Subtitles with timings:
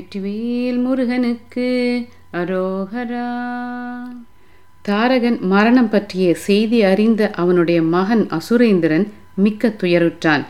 [0.00, 2.06] வெற்றிவேல் முருகனுக்கு.
[2.32, 3.28] அரோகரா.
[4.82, 10.44] தாரகன் மரணம் பற்றிய செய்தி அறிந்த அவனுடைய மகன் அசுரேந்திரன் மிக்க துயருற்றான்.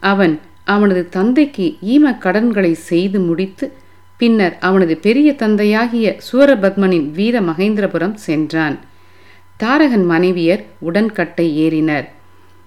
[0.00, 3.72] அவன் அவனது தந்தைக்கு ஈம கடன்களை செய்து முடித்து
[4.16, 8.78] பின்னர் அவனது பெரிய தந்தையாகிய சூரபத்மனின் வீர மகேந்திரபுரம் சென்றான்.
[9.56, 12.04] தாரகன் மனைவியர் உடன்கட்டை ஏறினர்.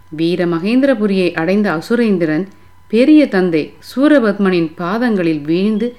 [0.09, 2.48] வீர மகேந்திரபுரியை அடைந்த அசுரேந்திரன்
[2.88, 5.95] பெரிய தந்தை சூரபத்மனின் பாதங்களில் வீழ்ந்து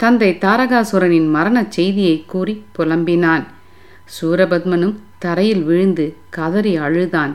[0.00, 3.44] தந்தை தாரகாசுரனின் மரணச் செய்தியை கூறி புலம்பினான்.
[4.16, 6.04] சூரபத்மனும் தரையில் விழுந்து
[6.36, 7.32] கதறி அழுதான்.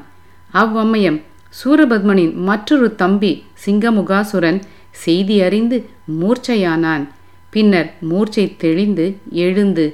[0.53, 1.19] அவ்வமயம்
[1.59, 3.31] சூரபத்மனின் மற்றொரு தம்பி
[3.63, 4.59] சிங்கமுகாசுரன்
[5.03, 5.77] செய்தி அறிந்து
[6.21, 7.03] மூர்ச்சையானான்.
[7.49, 9.05] பின்னர் மூர்ச்சை தெளிந்து
[9.45, 9.85] எழுந்து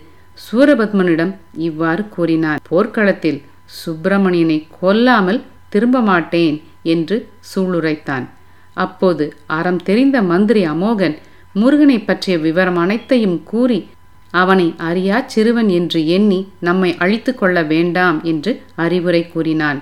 [0.45, 1.33] சூரபத்மனிடம்
[1.67, 2.59] இவ்வாறு கூறினான்.
[2.70, 3.39] போர்க்களத்தில்
[3.79, 6.57] சுப்பிரமணியனை கொல்லாமல் திரும்ப மாட்டேன்
[6.93, 7.17] என்று
[7.49, 8.27] சூளுரைத்தான்.
[8.73, 9.26] அப்போது
[9.57, 11.17] அறம் தெரிந்த மந்திரி அமோகன்
[11.53, 13.87] முருகனை பற்றிய விவரம் அனைத்தையும் கூறி
[14.31, 19.81] அவனை அறியா சிறுவன் என்று எண்ணி நம்மை அழித்து கொள்ள வேண்டாம் என்று அறிவுரை கூறினான்.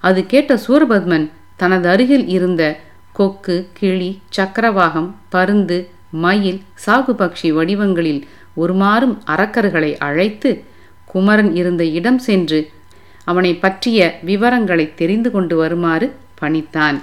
[0.00, 2.78] அது கேட்ட சூரபத்மன் தனது அருகில் இருந்த
[3.12, 10.62] கொக்கு கிளி சக்கரவாகம் பருந்து மயில் சாகுபக்ஷி வடிவங்களில் உருமாறும் அரக்கர்களை அழைத்து
[11.04, 12.70] குமரன் இருந்த இடம் சென்று
[13.24, 17.02] அவனை பற்றிய விவரங்களை தெரிந்து கொண்டு வருமாறு பணித்தான்.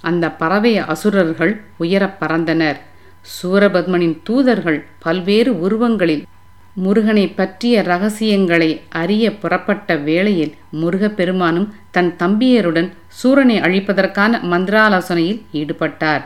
[0.00, 2.76] அந்த பறவை அசுரர்கள் உயரப் பறந்தனர்.
[3.24, 6.22] சூரபத்மனின் தூதர்கள் பல்வேறு உருவங்களில்
[6.74, 12.88] முருகனை பற்றிய ரகசியங்களை அறிய புறப்பட்ட வேளையில் முருகப்பெருமானும் தன் தம்பியருடன்
[13.22, 16.22] சூரனை அழிப்பதற்கான மந்திராலோசனையில் ஈடுபட்டார்.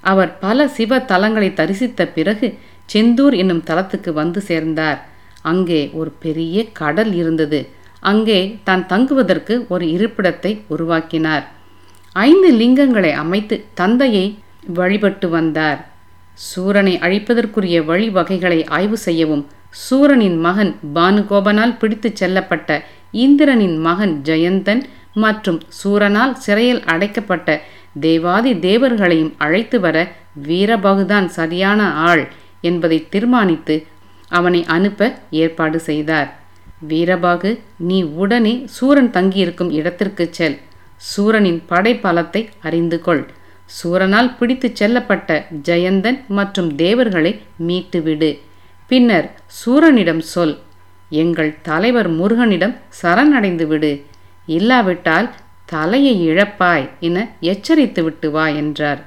[0.00, 2.48] அவர் பல சிவ தலங்களை தரிசித்த பிறகு
[2.92, 5.00] செந்தூர் என்னும் தலத்துக்கு வந்து சேர்ந்தார்.
[5.42, 7.60] அங்கே ஒரு பெரிய கடல் இருந்தது.
[8.00, 11.44] அங்கே தான் தங்குவதற்கு ஒரு இருப்பிடத்தை உருவாக்கினார்.
[12.12, 14.26] ஐந்து லிங்கங்களை அமைத்து தந்தையை
[14.74, 15.80] வழிபட்டு வந்தார்.
[16.46, 22.80] சூரனை அழிப்பதற்குரிய வழிவகைகளை ஆய்வு செய்யவும் சூரனின் மகன் பானுகோபனால் பிடித்துச் செல்லப்பட்ட
[23.12, 24.82] இந்திரனின் மகன் ஜெயந்தன்
[25.14, 27.60] மற்றும் சூரனால் சிறையில் அடைக்கப்பட்ட
[28.00, 29.96] தேவாதி தேவர்களையும் அழைத்து வர
[30.42, 32.24] வீரபாகுதான் சரியான ஆள்
[32.60, 33.76] என்பதை தீர்மானித்து
[34.28, 36.28] அவனை அனுப்ப ஏற்பாடு செய்தார்.
[36.88, 40.58] வீரபாகு நீ உடனே சூரன் தங்கியிருக்கும் இடத்திற்கு செல்.
[40.96, 43.22] சூரனின் படைப்பலத்தை அறிந்து கொள்.
[43.68, 48.38] சூரனால் பிடித்துச் செல்லப்பட்ட ஜெயந்தன் மற்றும் தேவர்களை மீட்டுவிடு.
[48.86, 50.58] பின்னர் சூரனிடம் சொல்
[51.10, 54.04] எங்கள் தலைவர் முருகனிடம் சரணடைந்து விடு.
[54.46, 55.30] இல்லாவிட்டால்
[55.64, 59.00] தலையை இழப்பாய் என எச்சரித்து விட்டு வா என்றார்.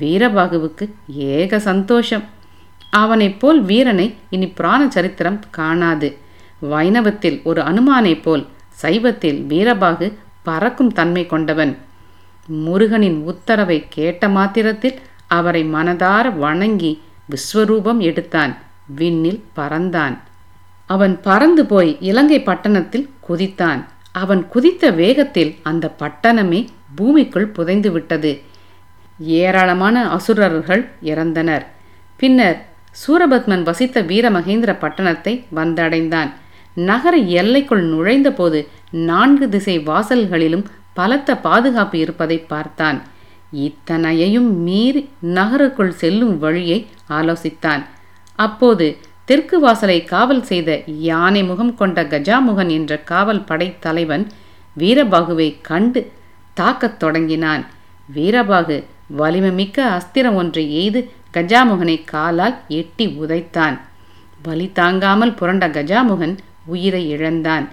[0.00, 2.24] வீரபாகுவுக்கு ஏக சந்தோஷம்.
[2.90, 6.16] அவனைப் போல் வீரனை இனி புராண சரித்திரம் காணாது.
[6.70, 8.46] வைணவத்தில் ஒரு அனுமானைப் போல்
[8.82, 10.12] சைவத்தில் வீரபாகு
[10.42, 11.78] பறக்கும் தன்மை கொண்டவன்.
[12.46, 18.56] முருகனின் உத்தரவை கேட்ட மாத்திரத்தில் அவரை மனதார வணங்கி விஸ்வரூபம் எடுத்தான்.
[18.96, 20.18] விண்ணில் பறந்தான்.
[20.86, 23.84] அவன் பறந்து போய் இலங்கை பட்டணத்தில் குதித்தான்.
[24.12, 28.40] அவன் குதித்த வேகத்தில் அந்த பட்டணமே பூமிக்குள் புதைந்து விட்டது.
[29.18, 31.66] ஏராளமான அசுரர்கள் இறந்தனர்.
[32.16, 36.30] பின்னர் சூரபத்மன் வசித்த வீரமகேந்திர பட்டணத்தை வந்தடைந்தான்.
[36.74, 43.02] நகர எல்லைக்குள் நுழைந்தபோது நான்கு திசை வாசல்களிலும் பலத்த பாதுகாப்பு இருப்பதை பார்த்தான்.
[43.52, 47.82] இத்தனையையும் மீறி நகருக்குள் செல்லும் வழியை ஆலோசித்தான்.
[48.34, 54.26] அப்போது தெற்கு வாசலை காவல் செய்த யானை முகம் கொண்ட கஜாமுகன் என்ற காவல் படை தலைவன்
[54.78, 56.12] வீரபாகுவை கண்டு
[56.54, 57.66] தாக்கத் தொடங்கினான்.
[58.14, 58.84] வீரபாகு
[59.18, 61.00] வலிமைமிக்க அஸ்திரம் ஒன்றை எய்து
[61.32, 63.78] கஜாமுகனை காலால் எட்டி உதைத்தான்.
[64.42, 67.68] வலி தாங்காமல் புரண்ட கஜாமுகன் உயிரை இழந்தான்.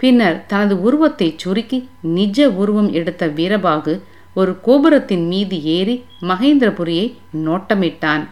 [0.00, 1.78] பின்னர் தனது உருவத்தை சுருக்கி
[2.16, 3.94] நிஜ உருவம் எடுத்த வீரபாகு
[4.34, 5.94] ஒரு கோபுரத்தின் மீது ஏறி
[6.30, 7.06] மகேந்திரபுரியை
[7.46, 8.24] நோட்டமிட்டான்.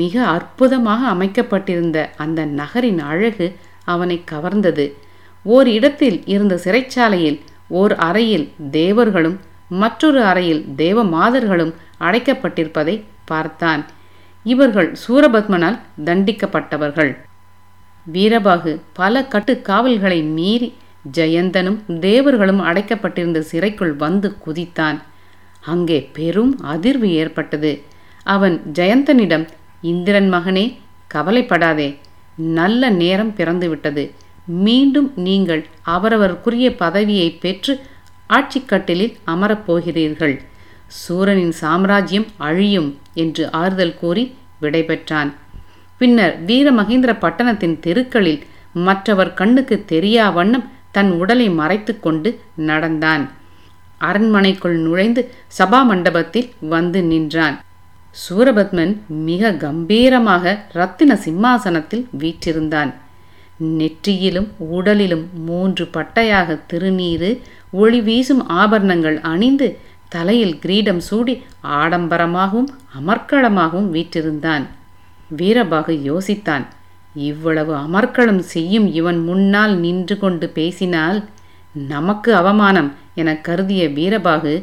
[0.00, 3.46] மிக அற்புதமாக அமைக்கப்பட்டிருந்த அந்த நகரின் அழகு
[3.84, 4.86] அவனை கவர்ந்தது.
[5.44, 7.38] ஓர் இடத்தில் இருந்த சிறைச்சாலையில்
[7.80, 9.38] ஓர் அறையில் தேவர்களும்
[9.82, 13.82] மற்றொரு அறையில் தேவ மாதர்களும் அடைக்கப்பட்டிருப்பதை பார்த்தான்.
[14.44, 17.12] இவர்கள் சூரபத்மனால் தண்டிக்கப்பட்டவர்கள்.
[18.10, 20.74] வீரபாகு பல கட்டு காவல்களை மீறி
[21.18, 24.98] ஜெயந்தனும் தேவர்களும் அடைக்கப்பட்டிருந்த சிறைக்குள் வந்து குதித்தான்.
[25.60, 27.82] அங்கே பெரும் அதிர்வு ஏற்பட்டது.
[28.24, 29.48] அவன் ஜெயந்தனிடம்
[29.80, 30.76] இந்திரன் மகனே
[31.06, 31.98] கவலைப்படாதே.
[32.36, 34.10] நல்ல நேரம் பிறந்துவிட்டது.
[34.44, 37.74] மீண்டும் நீங்கள் அவரவருக்குரிய பதவியை பெற்று
[38.30, 40.40] ஆட்சிக்கட்டிலில் அமரப்போகிறீர்கள்
[40.86, 45.30] சூரனின் சாம்ராஜ்யம் அழியும் என்று ஆறுதல் கூறி விடைபெற்றான்.
[46.02, 48.40] பின்னர் வீரமகேந்திர பட்டணத்தின் தெருக்களில்
[48.86, 50.64] மற்றவர் கண்ணுக்கு தெரியா வண்ணம்
[50.96, 52.30] தன் உடலை மறைத்து கொண்டு
[52.70, 53.24] நடந்தான்.
[54.08, 55.22] அரண்மனைக்குள் நுழைந்து
[55.58, 57.56] சபா மண்டபத்தில் வந்து நின்றான்.
[58.22, 58.94] சூரபத்மன்
[59.28, 62.90] மிக கம்பீரமாக ரத்தின சிம்மாசனத்தில் வீற்றிருந்தான்.
[63.80, 67.30] நெற்றியிலும் உடலிலும் மூன்று பட்டையாக திருநீறு
[67.82, 69.68] ஒளி வீசும் ஆபரணங்கள் அணிந்து
[70.14, 71.34] தலையில் கிரீடம் சூடி
[71.80, 74.64] ஆடம்பரமாகவும் அமர்க்களமாகவும் வீற்றிருந்தான்.
[75.38, 76.64] வீரபாகு யோசித்தான்.
[77.28, 81.18] இவ்வளவு அமர்க்களம் செய்யும் இவன் முன்னால் நின்று கொண்டு பேசினால்
[81.88, 84.54] நமக்கு அவமானம் என கருதிய வீரபாகு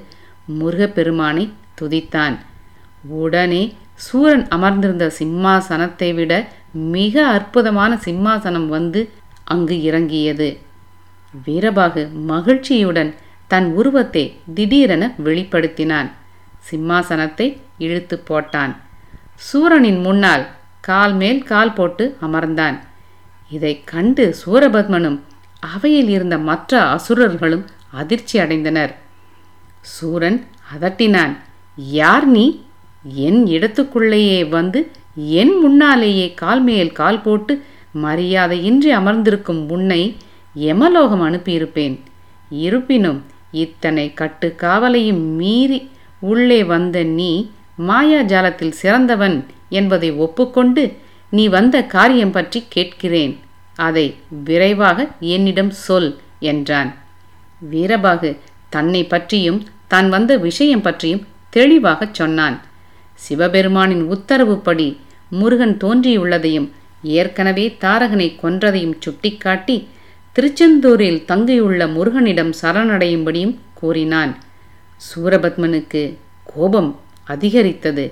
[0.60, 1.46] முருகப்பெருமானை
[1.82, 2.36] துதித்தான்.
[3.22, 3.64] உடனே
[4.06, 6.34] சூரன் அமர்ந்திருந்த சிம்மாசனத்தை விட
[6.96, 9.02] மிக அற்புதமான சிம்மாசனம் வந்து
[9.44, 10.50] அங்கு இறங்கியது.
[11.46, 13.12] வீரபாகு மகிழ்ச்சியுடன்
[13.48, 14.24] தன் உருவத்தை
[14.54, 16.10] திடீரென வெளிப்படுத்தினான்.
[16.70, 18.74] சிம்மாசனத்தை இழுத்து போட்டான்.
[19.48, 20.44] சூரனின் முன்னால்
[20.90, 22.78] கால் மேல் கால் போட்டு அமர்ந்தான்.
[23.50, 25.20] இதை கண்டு சூரபத்மனும்
[25.74, 27.66] அவையில் இருந்த மற்ற அசுரர்களும்
[28.00, 28.94] அதிர்ச்சி அடைந்தனர்.
[29.94, 30.40] சூரன்
[30.74, 31.34] அதட்டினான்
[32.00, 32.46] யார் நீ?
[33.26, 34.80] என் இடத்துக்குள்ளேயே வந்து
[35.40, 37.54] என் முன்னாலேயே கால் மேல் கால் போட்டு
[38.04, 40.02] மரியாதையின்றி அமர்ந்திருக்கும் உன்னை
[40.70, 41.96] எமலோகம் அனுப்பியிருப்பேன்.
[42.66, 43.20] இருப்பினும்
[43.64, 45.80] இத்தனை கட்டு காவலையும் மீறி
[46.32, 47.32] உள்ளே வந்த நீ
[47.88, 50.84] மாயாஜாலத்தில் சிறந்தவன் என்பதை ஒப்புக்கொண்டு
[51.30, 53.34] நீ வந்த காரியம் பற்றி கேட்கிறேன்.
[53.76, 54.06] அதை
[54.48, 56.10] விரைவாக என்னிடம் சொல்
[56.52, 56.90] என்றான்.
[57.72, 58.32] வீரபாகு
[58.70, 62.58] தன்னை பற்றியும் தான் வந்த விஷயம் பற்றியும் தெளிவாகச் சொன்னான்.
[63.20, 64.88] சிவபெருமானின் உத்தரவுப்படி
[65.40, 66.68] முருகன் தோன்றியுள்ளதையும்
[67.02, 69.88] ஏற்கனவே தாரகனை கொன்றதையும் சுட்டிக்காட்டி
[70.36, 74.34] திருச்செந்தூரில் தங்கியுள்ள முருகனிடம் சரணடையும்படியும் கூறினான்.
[75.08, 76.04] சூரபத்மனுக்கு
[76.44, 76.92] கோபம்
[77.34, 78.06] அதிகரித்தது.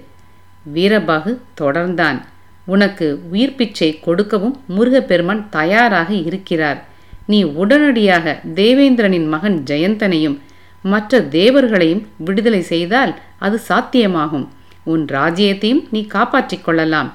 [0.73, 1.31] வீரபாகு
[1.61, 2.19] தொடர்ந்தான்.
[2.65, 6.79] உனக்கு உயிர் பிச்சை கொடுக்கவும் முருகப்பெருமான் தயாராக இருக்கிறார்.
[7.25, 8.25] நீ உடனடியாக
[8.55, 10.37] தேவேந்திரனின் மகன் ஜெயந்தனையும்
[10.83, 13.13] மற்ற தேவர்களையும் விடுதலை செய்தால்
[13.45, 14.47] அது சாத்தியமாகும்.
[14.83, 17.09] உன் ராஜ்யத்தையும் நீ காப்பாற்றிக் கொள்ளலாம்.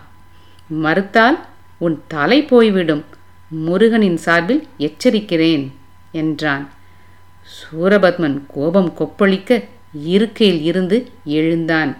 [0.82, 1.38] மறுத்தால்
[1.78, 3.04] உன் தலை போய்விடும்.
[3.66, 5.64] முருகனின் சார்பில் எச்சரிக்கிறேன்
[6.12, 6.64] என்றான்.
[7.54, 11.96] சூரபத்மன் கோபம் கொப்பளிக்க இருக்கையில் இருந்து எழுந்தான்.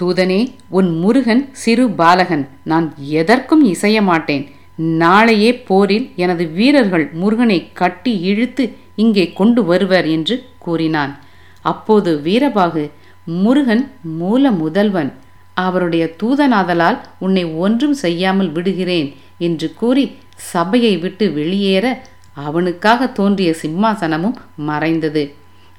[0.00, 2.48] தூதனே உன் முருகன் சிறு பாலகன்.
[2.64, 4.44] நான் எதற்கும் இசைய மாட்டேன்.
[4.76, 8.64] நாளையே போரில் எனது வீரர்கள் முருகனை கட்டி இழுத்து
[8.96, 11.18] இங்கே கொண்டு வருவர் என்று கூறினான்.
[11.60, 12.90] அப்போது வீரபாகு
[13.24, 15.12] முருகன் மூல முதல்வன்.
[15.54, 20.04] அவருடைய தூதனாதலால் உன்னை ஒன்றும் செய்யாமல் விடுகிறேன் என்று கூறி
[20.34, 22.02] சபையை விட்டு வெளியேற
[22.32, 25.34] அவனுக்காக தோன்றிய சிம்மாசனமும் மறைந்தது.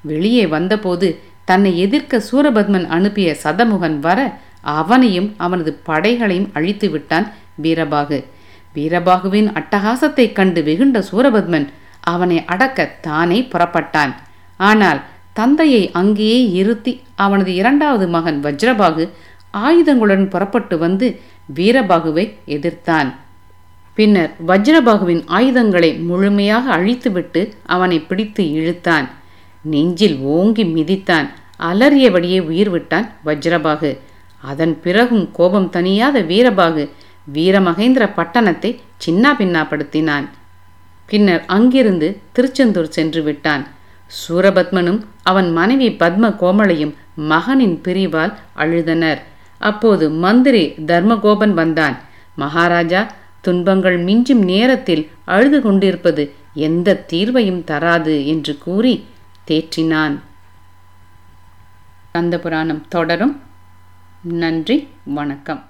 [0.06, 7.32] வெளியே வந்தபோது தன்னை எதிர்க்க சூரபத்மன் அனுப்பிய சதமுகன் வர அவனையும் அவனது படைகளையும் அழித்து விட்டான்
[7.62, 8.24] வீரபாகு.
[8.74, 11.68] வீரபாகுவின் அட்டகாசத்தைக் கண்டு வெகுண்ட சூரபத்மன்
[12.00, 14.14] அவனை அடக்க தானே புறப்பட்டான்.
[14.56, 19.08] ஆனால் தந்தையை அங்கேயே இருத்தி அவனது இரண்டாவது மகன் வஜ்ரபாகு
[19.50, 21.20] ஆயுதங்களுடன் புறப்பட்டு வந்து
[21.54, 23.12] வீரபாகுவை எதிர்த்தான்.
[23.94, 29.08] பின்னர் வஜ்ரபாகுவின் ஆயுதங்களை முழுமையாக அழித்துவிட்டு அவனை பிடித்து இழுத்தான்.
[29.72, 31.28] நெஞ்சில் ஓங்கி மிதித்தான்.
[31.70, 33.90] அலறியபடியே உயிர் விட்டான் வஜ்ரபாகு.
[34.50, 36.82] அதன் பிறகும் கோபம் தனியாத வீரபாகு
[37.34, 38.70] வீரமகேந்திர பட்டணத்தை
[39.04, 40.26] சின்னா பின்னாப்படுத்தினான்.
[41.10, 43.64] பின்னர் அங்கிருந்து திருச்செந்தூர் சென்று விட்டான்.
[44.18, 46.94] சூரபத்மனும் அவன் மனைவி பத்ம கோமளையும்
[47.30, 49.20] மகனின் பிரிவால் அழுதனர்.
[49.70, 51.96] அப்போது மந்திரி தர்மகோபன் வந்தான்.
[52.42, 53.02] மகாராஜா
[53.40, 55.02] துன்பங்கள் மிஞ்சும் நேரத்தில்
[55.34, 56.24] அழுது கொண்டிருப்பது
[56.68, 58.94] எந்த தீர்வையும் தராது என்று கூறி
[59.46, 60.20] தேற்றினான்.
[62.12, 63.40] கந்த புராணம் தொடரும்.
[64.22, 65.64] நன்றி வணக்கம்.